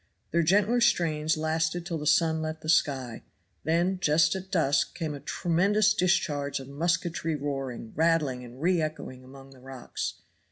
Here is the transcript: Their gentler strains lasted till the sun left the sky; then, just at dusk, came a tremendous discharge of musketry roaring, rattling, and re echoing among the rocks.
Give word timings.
Their 0.31 0.41
gentler 0.41 0.81
strains 0.81 1.37
lasted 1.37 1.85
till 1.85 1.99
the 1.99 2.07
sun 2.07 2.41
left 2.41 2.61
the 2.61 2.69
sky; 2.69 3.21
then, 3.63 3.99
just 3.99 4.35
at 4.35 4.49
dusk, 4.49 4.95
came 4.95 5.13
a 5.13 5.19
tremendous 5.19 5.93
discharge 5.93 6.59
of 6.59 6.67
musketry 6.67 7.35
roaring, 7.35 7.93
rattling, 7.95 8.43
and 8.43 8.59
re 8.59 8.81
echoing 8.81 9.23
among 9.23 9.51
the 9.51 9.59
rocks. 9.59 10.15